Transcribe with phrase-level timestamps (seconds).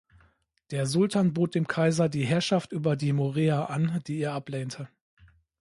[0.71, 4.89] Der Sultan bot dem Kaiser die Herrschaft über die Morea an, die er ablehnte.